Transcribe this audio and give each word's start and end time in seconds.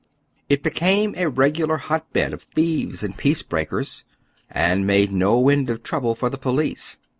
It 0.49 0.63
became 0.63 1.13
a 1.15 1.29
regular 1.29 1.77
hot 1.77 2.11
bed 2.11 2.33
of 2.33 2.41
thieves 2.41 3.03
and 3.03 3.15
peace 3.15 3.43
breakers, 3.43 4.03
and 4.49 4.87
made 4.87 5.11
no 5.11 5.47
end 5.47 5.69
of 5.69 5.83
trouble 5.83 6.15
for 6.15 6.27
the 6.27 6.39
police. 6.39 6.97